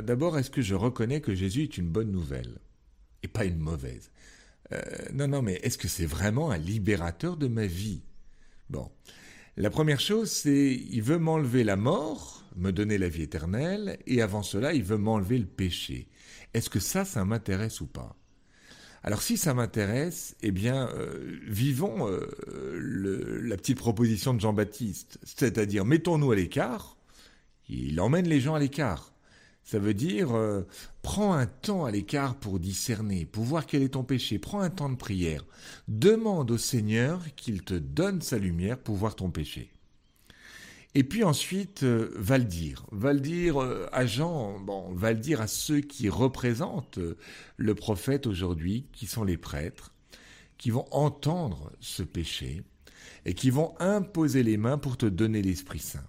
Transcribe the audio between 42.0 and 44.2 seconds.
va le dire. Va le dire euh, à